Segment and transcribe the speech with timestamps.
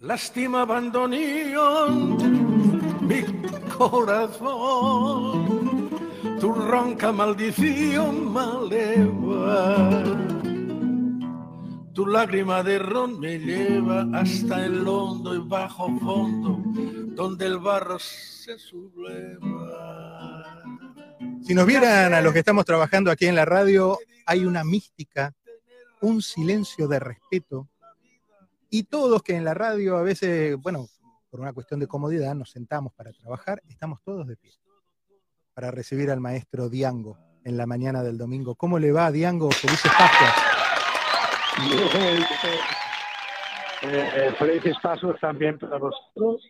[0.00, 1.88] Lástima abandonío
[3.02, 3.22] mi
[3.76, 5.36] corazón,
[6.40, 10.02] tu ronca maldición maleva.
[11.92, 16.62] Tu lágrima de ron me lleva hasta el hondo y bajo fondo,
[17.14, 20.46] donde el barro se subleva.
[21.42, 25.34] Si nos vieran a los que estamos trabajando aquí en la radio, hay una mística,
[26.00, 27.68] un silencio de respeto
[28.70, 30.86] y todos que en la radio a veces, bueno,
[31.28, 34.52] por una cuestión de comodidad, nos sentamos para trabajar, estamos todos de pie
[35.54, 38.54] para recibir al maestro Diango en la mañana del domingo.
[38.54, 39.50] ¿Cómo le va, Diango?
[39.50, 40.50] Felices Pascuas.
[43.82, 46.46] Eh, felices pasos también para vosotros.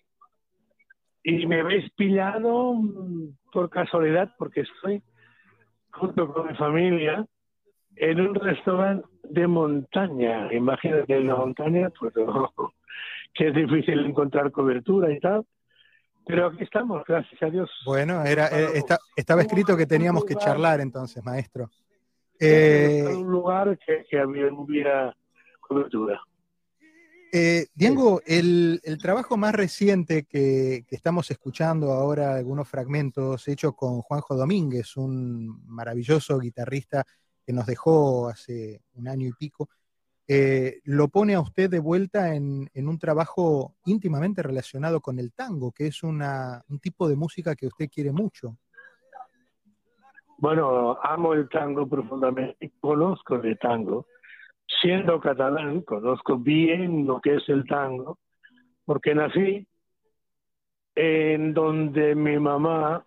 [1.23, 5.02] Y me habéis pillado mm, por casualidad porque estoy
[5.92, 7.26] junto con mi familia
[7.96, 10.52] en un restaurante de montaña.
[10.52, 12.12] Imagínate en la montaña, pues
[13.34, 15.44] que es difícil encontrar cobertura y tal.
[16.26, 17.70] Pero aquí estamos, gracias a Dios.
[17.84, 18.82] Bueno, era, eh,
[19.16, 21.70] estaba escrito que teníamos que charlar entonces, maestro.
[22.38, 25.15] Eh, un lugar que, que había, hubiera
[25.60, 26.20] cobertura.
[27.32, 34.00] Eh, Diego, el, trabajo más reciente que, que, estamos escuchando ahora, algunos fragmentos, hecho con
[34.00, 37.04] Juanjo Domínguez, un maravilloso guitarrista
[37.51, 39.68] que nos dejó hace un año y pico,
[40.29, 45.73] eh, lo pone a usted de vuelta en, un trabajo íntimamente relacionado con el tango,
[45.73, 46.23] que es un
[46.80, 48.56] tipo de música que usted quiere mucho.
[50.38, 54.06] Bueno, amo el tango profundamente, conozco el tango.
[54.80, 58.21] Siendo catalán, conozco bien lo que es el tango,
[58.84, 59.66] porque nací
[60.95, 63.02] en donde mi mamá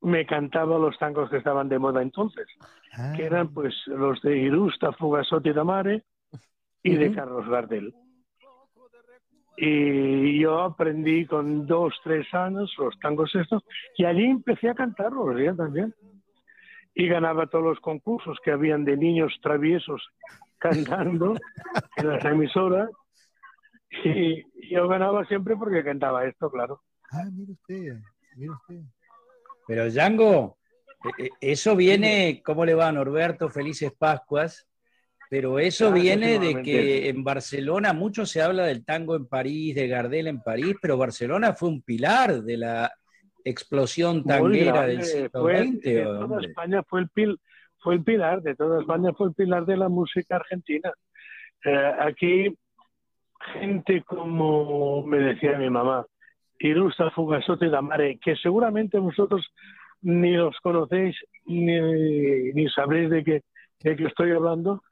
[0.00, 2.46] me cantaba los tangos que estaban de moda entonces,
[3.16, 3.50] que eran ah.
[3.52, 6.04] pues los de Irusta, Fugasotti Mare
[6.82, 7.94] y de Carlos Gardel.
[9.56, 13.64] Y yo aprendí con dos, tres años los tangos estos,
[13.96, 15.94] y allí empecé a cantarlos ya también.
[16.94, 20.08] Y ganaba todos los concursos que habían de niños traviesos
[20.58, 21.34] cantando
[21.96, 22.90] en las emisoras.
[24.04, 26.82] Y yo ganaba siempre porque cantaba esto, claro.
[27.10, 28.00] Ah, mire usted,
[28.36, 28.82] mire usted.
[29.68, 30.58] Pero Django,
[31.18, 33.50] e, e, eso viene, ¿cómo le va Norberto?
[33.50, 34.66] Felices Pascuas.
[35.30, 39.86] Pero eso viene de que en Barcelona mucho se habla del tango en París, de
[39.86, 42.90] Gardel en París, pero Barcelona fue un pilar de la
[43.44, 46.02] explosión tanguera del siglo XX.
[46.04, 47.38] toda España fue el,
[47.78, 50.94] fue el pilar, de toda España fue el pilar de la música argentina.
[51.62, 52.58] Eh, aquí,
[53.52, 56.06] gente como me decía mi mamá,
[56.58, 59.46] Irusta Fugasote Damare, que seguramente vosotros
[60.02, 63.42] ni los conocéis ni, sabréis de qué,
[63.82, 64.82] de estoy hablando,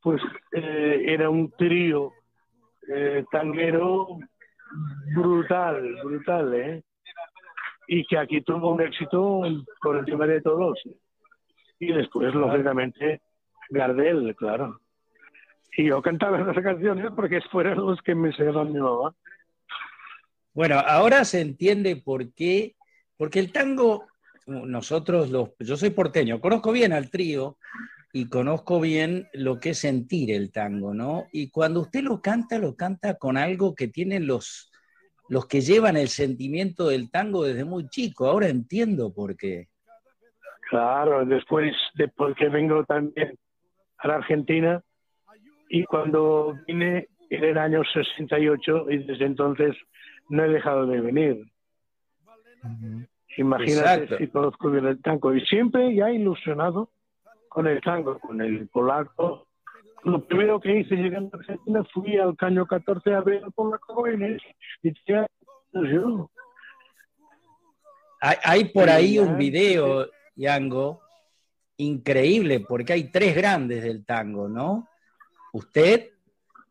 [0.00, 0.22] pues
[0.52, 2.12] eh, era un trío
[2.88, 4.18] eh, tanguero
[5.14, 6.82] brutal, brutal, ¿eh?
[7.88, 9.42] Y que aquí tuvo un éxito
[9.80, 10.80] por encima de todos.
[11.78, 13.20] Y después, lógicamente,
[13.70, 14.80] Gardel, claro.
[15.76, 19.14] Y yo cantaba esas canciones porque fueron los que me enseñaron mi mamá.
[20.56, 22.76] Bueno, ahora se entiende por qué,
[23.18, 24.06] porque el tango,
[24.46, 27.58] nosotros los, yo soy porteño, conozco bien al trío
[28.10, 31.26] y conozco bien lo que es sentir el tango, ¿no?
[31.30, 34.72] Y cuando usted lo canta, lo canta con algo que tienen los,
[35.28, 38.26] los que llevan el sentimiento del tango desde muy chico.
[38.26, 39.68] Ahora entiendo por qué.
[40.70, 43.38] Claro, después de porque vengo también
[43.98, 44.82] a la Argentina
[45.68, 49.76] y cuando vine en el año 68 y desde entonces
[50.28, 51.50] no he dejado de venir.
[53.36, 55.34] Imagínate si conozco bien el tango.
[55.34, 56.90] Y siempre ya ilusionado
[57.48, 59.46] con el tango, con el polaco.
[60.04, 64.06] Lo primero que hice llegando a Argentina fui al Caño 14 a ver al polaco
[64.08, 64.92] y
[65.92, 66.30] yo.
[68.20, 71.02] Hay, hay por ahí un video, Yango,
[71.76, 74.88] increíble, porque hay tres grandes del tango, ¿no?
[75.52, 76.12] Usted,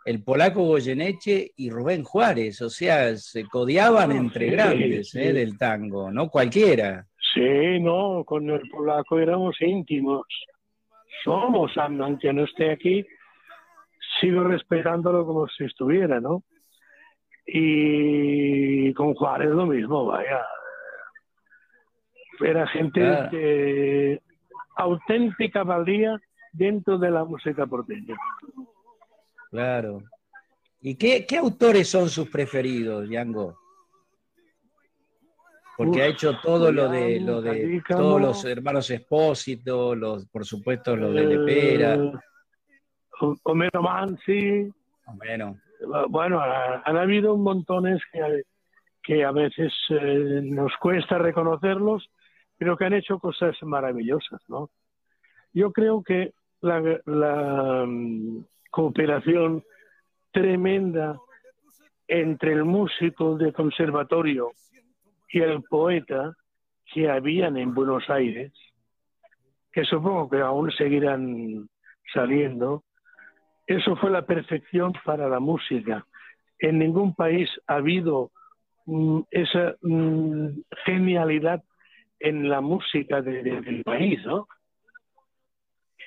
[0.06, 5.34] el polaco Goyeneche y Rubén Juárez, o sea, se codiaban entre grandes ¿eh?
[5.34, 7.08] del tango, no cualquiera.
[7.34, 10.28] Sí, no, con el polaco éramos íntimos.
[11.24, 13.04] Somos, aunque no esté aquí,
[14.22, 16.44] sigo respetándolo como si estuviera, ¿no?
[17.48, 20.46] Y con Juárez lo mismo, vaya.
[22.42, 24.22] Era gente de
[24.76, 26.20] auténtica valía
[26.52, 28.16] dentro de la música porteña.
[29.56, 30.04] Claro.
[30.82, 33.58] ¿Y qué, autores son sus preferidos, Yango?
[35.78, 40.96] Porque ha hecho todo lo de, lo de todos los hermanos Espósito, los, por supuesto,
[40.96, 41.96] los de Lepera.
[41.96, 42.12] Eh,
[43.44, 44.70] Homero Mansi.
[45.14, 45.58] Bueno,
[46.10, 48.44] bueno, han habido montones que,
[49.02, 52.10] que a veces eh, nos cuesta reconocerlos,
[52.58, 54.70] pero que han hecho cosas maravillosas, ¿no?
[55.54, 57.86] Yo creo que la,
[58.76, 59.64] cooperación
[60.34, 61.18] tremenda
[62.10, 64.52] entre el músico de conservatorio
[65.30, 66.34] y el poeta
[66.94, 68.52] que habían en Buenos Aires,
[69.72, 71.70] que supongo que aún seguirán
[72.14, 72.84] saliendo,
[73.66, 76.06] eso fue la perfección para la música.
[76.60, 78.32] En ningún país ha habido
[78.88, 80.48] mm, esa mm,
[80.84, 81.64] genialidad
[82.20, 84.50] en la música del país, ¿no?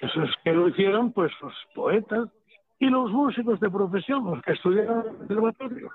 [0.02, 2.28] Eso es que lo hicieron pues los poetas
[2.78, 5.90] y los músicos de profesión, los que estudiaron en el conservatorio.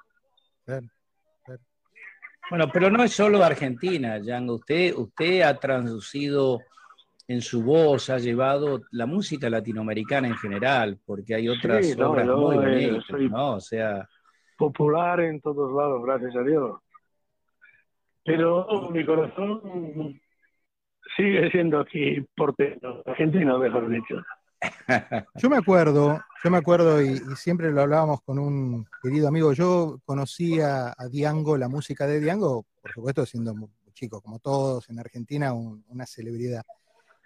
[2.49, 4.55] Bueno, pero no es solo Argentina, Django.
[4.55, 6.59] Usted, usted ha traducido
[7.27, 12.55] en su voz, ha llevado la música latinoamericana en general, porque hay otras obras muy
[12.55, 13.53] eh, bonitas, ¿no?
[13.53, 14.07] O sea...
[14.57, 16.79] Popular en todos lados, gracias a Dios.
[18.25, 20.19] Pero mi corazón
[21.15, 24.21] sigue siendo aquí porteño, argentino, mejor dicho.
[25.35, 29.53] Yo me acuerdo, yo me acuerdo y, siempre lo hablábamos con un querido amigo.
[29.53, 33.55] Yo conocía a Diango, la música de Diango, por supuesto, siendo
[33.93, 36.63] chico, como todos en Argentina, una celebridad.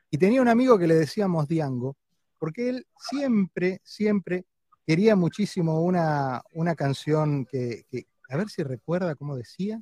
[0.09, 1.95] Y tenía un amigo que le decíamos Diango,
[2.37, 4.45] porque él siempre, siempre
[4.85, 9.81] quería muchísimo una, una canción que, que, a ver si recuerda cómo decía.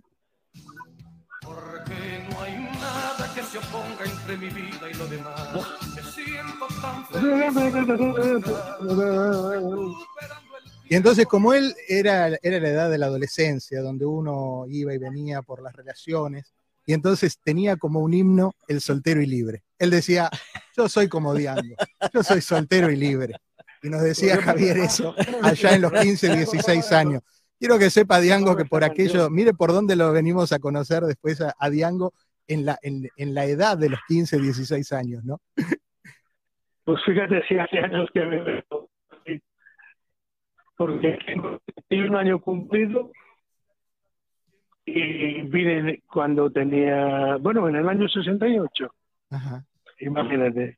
[1.42, 1.95] Porque
[3.46, 5.36] se oponga entre mi vida y lo demás.
[10.88, 14.98] Y entonces, como él era, era la edad de la adolescencia, donde uno iba y
[14.98, 16.54] venía por las relaciones,
[16.86, 19.64] y entonces tenía como un himno el soltero y libre.
[19.80, 20.30] Él decía,
[20.78, 21.76] yo soy como Diango,
[22.14, 23.36] yo soy soltero y libre.
[23.82, 27.22] Y nos decía Javier eso allá en los 15, 16 años.
[27.60, 31.40] Quiero que sepa Diango que por aquello, mire por dónde lo venimos a conocer después
[31.42, 32.14] a, Diango
[32.48, 35.42] en la, en, la edad de los 15, 16 años, ¿no?
[36.84, 38.90] Pues fíjate, si hace años que me veo.
[40.78, 41.18] Porque
[41.88, 43.12] tengo un año cumplido
[44.86, 48.94] y vine cuando tenía, bueno, en el año 68.
[49.32, 49.66] Ajá.
[50.00, 50.78] Imagínate.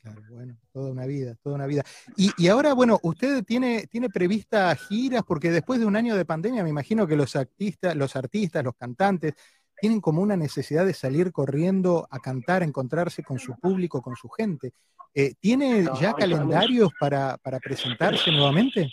[0.00, 1.82] Claro, bueno, toda una vida, toda una vida.
[2.16, 6.24] Y, y, ahora, bueno, usted tiene, tiene prevista giras, porque después de un año de
[6.24, 9.34] pandemia, me imagino que los artistas, los artistas, los cantantes,
[9.82, 14.14] tienen como una necesidad de salir corriendo a cantar, a encontrarse con su público, con
[14.14, 14.70] su gente.
[15.12, 18.88] Eh, ¿Tiene ya calendarios para, para presentarse nuevamente?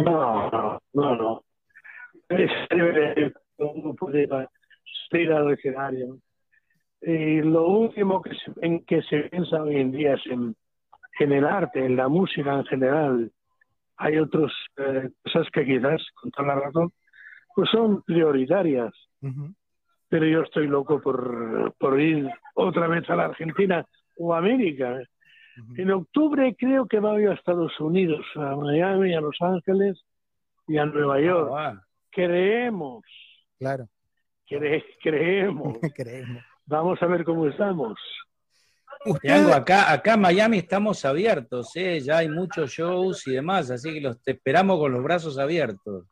[0.00, 1.44] No, no, no, no.
[2.30, 2.50] Es,
[3.58, 4.26] uno puede
[5.08, 6.18] salir al escenario.
[7.00, 10.56] Y lo último que en que se piensa hoy en día es en,
[11.32, 13.32] el arte, en la música en general.
[13.98, 16.92] Hay otras eh, cosas que quizás, con toda la razón,
[17.54, 18.92] pues son prioritarias.
[20.08, 25.00] Pero yo estoy loco por, por ir otra vez a la Argentina o a América.
[25.76, 30.00] En octubre creo que voy a Estados Unidos, a Miami, a Los Ángeles
[30.66, 31.82] y a Nueva ah, York.
[32.10, 33.04] Creemos
[33.58, 33.88] Claro.
[35.02, 35.78] creemos.
[35.94, 36.42] creemos.
[36.66, 37.98] Vamos a ver cómo estamos.
[39.52, 42.00] acá, acá en Miami estamos abiertos, ¿eh?
[42.00, 46.04] ya hay muchos shows y demás, así que los te esperamos con los brazos abiertos.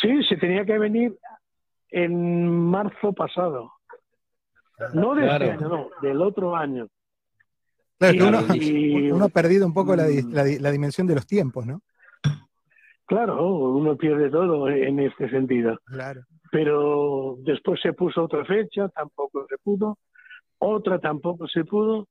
[0.00, 1.16] Sí, se tenía que venir
[1.92, 3.72] en marzo pasado.
[4.94, 6.88] No de este año, no, del otro año.
[7.98, 8.26] Claro,
[9.14, 11.82] uno, ha perdido un poco la, la dimensión de los tiempos, ¿no?
[13.06, 15.78] Claro, uno pierde todo en este sentido.
[15.84, 16.22] Claro.
[16.50, 19.98] Pero después se puso otra fecha, tampoco se pudo.
[20.58, 22.08] Otra tampoco se pudo.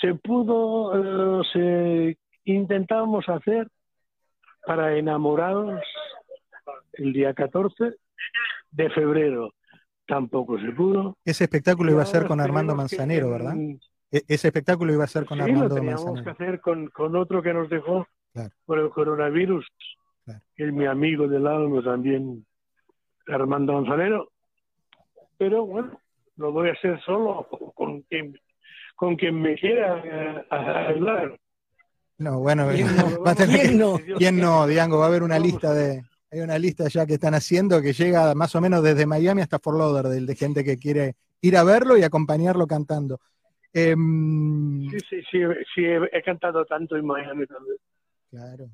[0.00, 3.66] Se pudo, eh, se intentábamos hacer
[4.66, 5.80] para enamorados
[6.94, 7.96] el día 14
[8.76, 9.52] de febrero.
[10.06, 11.16] Tampoco se pudo.
[11.24, 13.54] Ese espectáculo iba a ser con Armando Manzanero, ¿verdad?
[14.10, 17.42] E-, ese espectáculo iba a ser con Armando lo teníamos que hacer con, con otro
[17.42, 18.06] que nos dejó
[18.66, 19.66] por el coronavirus
[20.56, 22.44] es mi amigo del alma también,
[23.28, 24.32] Armando Manzanero.
[25.38, 26.00] Pero bueno,
[26.36, 28.38] lo voy a hacer solo con quien,
[28.94, 31.38] con quien me quiera eh, hablar.
[32.18, 32.66] No, bueno,
[33.26, 33.98] va a tener no?
[34.16, 34.66] ¿quién no?
[34.66, 37.92] Diango, va a haber una lista de, hay una lista ya que están haciendo que
[37.92, 41.64] llega más o menos desde Miami hasta Fort Lauderdale de gente que quiere ir a
[41.64, 43.20] verlo y acompañarlo cantando.
[43.72, 45.38] Em, sí, sí, sí,
[45.74, 47.76] sí, he, cantado tanto en Miami también.
[48.30, 48.70] Claro.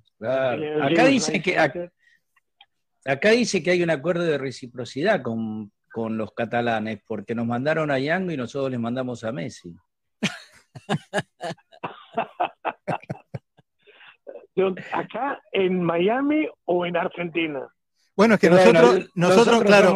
[0.83, 7.35] Acá dice que acá, dice que hay un acuerdo de reciprocidad con, los catalanes, porque
[7.35, 9.75] nos mandaron a Yango y nosotros les mandamos a Messi.
[14.93, 17.69] ¿Acá en Miami o en Argentina?
[18.15, 19.95] Bueno, es que nosotros, nosotros, claro,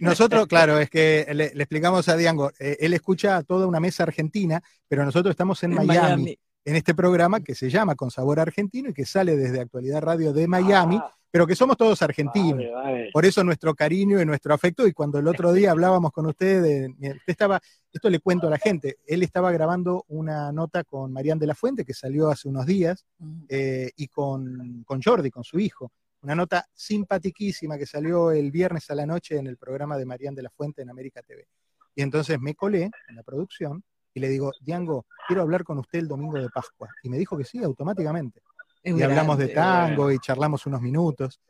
[0.00, 4.02] nosotros, claro, es que le, explicamos a Diango, eh, él escucha a toda una mesa
[4.02, 8.90] argentina, pero nosotros estamos en, Miami, en este programa que se llama Con Sabor Argentino
[8.90, 11.08] y que sale desde Actualidad Radio de Miami, ah.
[11.36, 12.64] Pero que somos todos argentinos.
[13.12, 14.86] Por eso nuestro cariño y nuestro afecto.
[14.86, 17.60] Y cuando el otro día hablábamos con usted, usted estaba,
[17.92, 21.54] esto le cuento a la gente, él estaba grabando una nota con Marian de la
[21.54, 23.42] Fuente que salió hace unos días mm.
[23.50, 28.88] eh, y con, con Jordi, con su hijo una nota simpatiquísima que salió el viernes
[28.88, 31.46] a la noche en el programa de Marian de la Fuente en América TV.
[31.94, 35.98] Y entonces me colé en la producción y le digo, Diango, quiero hablar con usted
[35.98, 36.88] el domingo de Pascua.
[37.02, 38.40] Y me dijo que sí, automáticamente.
[38.86, 41.40] Y hablamos de tango y charlamos unos minutos.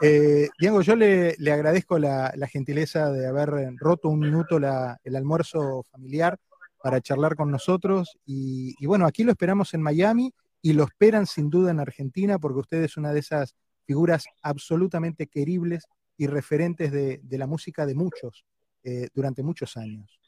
[0.00, 6.36] Eh, Diango, yo le, agradezco la, gentileza de haber roto un minuto el almuerzo familiar
[6.82, 8.18] para charlar con nosotros.
[8.26, 12.38] Y, y, bueno, aquí lo esperamos en Miami y lo esperan sin duda en Argentina
[12.38, 17.94] porque usted es una de esas figuras absolutamente queribles y referentes de, la música de
[17.94, 18.44] muchos
[18.84, 20.18] eh, durante muchos años.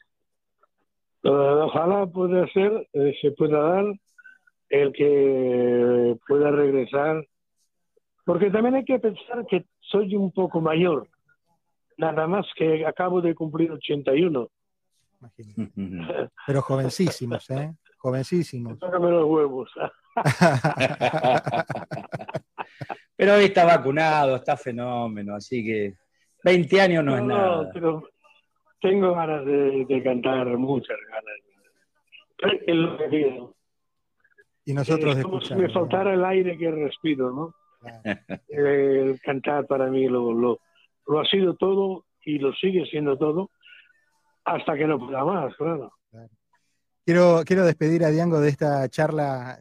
[1.23, 3.85] Ojalá pueda ser, eh, se pueda dar
[4.69, 7.25] el que pueda regresar,
[8.25, 11.07] porque también hay que pensar que soy un poco mayor,
[11.97, 14.49] nada más que acabo de cumplir 81.
[16.47, 17.73] Pero jovencísimos, ¿eh?
[17.97, 18.77] Jovencísimos.
[18.79, 19.71] Tócame los huevos.
[23.17, 25.93] Pero hoy está vacunado, está fenómeno, así que
[26.43, 27.69] 20 años no, es nada.
[27.73, 28.03] Pero
[28.81, 32.63] tengo ganas de, cantar, muchas ganas.
[32.67, 33.54] Es lo que
[34.65, 35.15] Y nosotros
[35.47, 37.55] Si me faltara el aire que respiro, ¿no?
[38.49, 40.59] El cantar para mí lo, lo,
[41.07, 43.51] lo, ha sido todo y lo sigue siendo todo
[44.43, 45.91] hasta que no pueda más, claro.
[47.05, 49.59] Quiero, quiero despedir a Diango de esta charla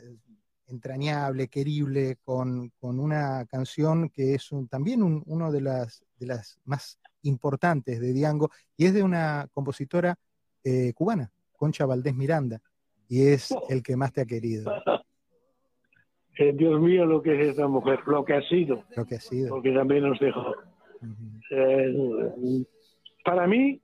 [0.67, 8.01] entrañable, querible, con, una canción que es también una de las, de las más importantes
[8.01, 10.17] de Diango, y es de una compositora
[10.63, 12.61] eh, cubana, Concha Valdés Miranda,
[13.09, 14.73] y es el que más te ha querido.
[16.37, 18.83] Eh, Dios mío, lo que es esa mujer, lo que ha sido.
[18.97, 19.51] Lo que ha sido.
[19.51, 20.53] Porque también nos dejó.
[21.51, 22.65] Eh,
[23.25, 23.81] para mí,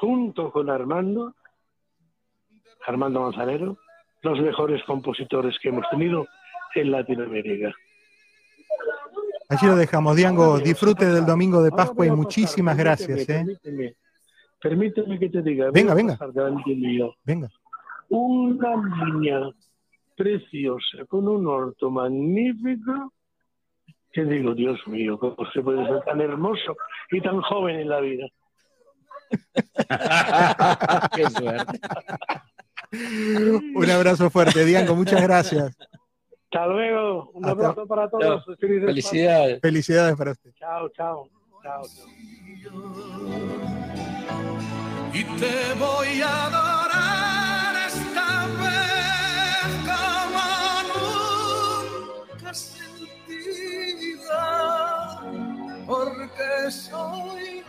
[0.00, 1.34] junto con Armando,
[2.86, 3.76] Armando Manzanero,
[4.22, 6.26] los mejores compositores que hemos tenido
[6.74, 7.74] en Latinoamérica.
[9.48, 10.58] Allí lo dejamos, Diango.
[10.58, 13.28] Disfrute del domingo de Pascua y muchísimas gracias.
[13.28, 13.94] ¿eh?
[14.60, 15.70] Permíteme, que te diga.
[15.70, 16.18] Venga, venga.
[17.24, 17.50] Venga.
[18.16, 19.50] Una niña
[20.16, 23.12] preciosa, con un orto magnífico,
[24.12, 26.76] que digo, Dios mío, ¿cómo se puede ser tan hermoso
[27.10, 28.26] y tan joven en la vida?
[31.16, 31.80] Qué suerte.
[33.74, 35.76] Un abrazo fuerte, Diango, muchas gracias.
[36.44, 38.44] Hasta luego, un abrazo para todos.
[38.60, 39.60] Felicidades.
[39.60, 40.52] Felicidades para usted.
[40.56, 41.28] Chao, chao.
[41.64, 41.82] Chao.
[45.12, 46.73] Y te voy a adorar
[56.70, 57.62] soy